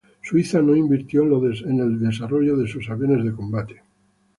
[0.23, 3.83] Suiza no invirtió en el desarrollo de sus aviones de combate.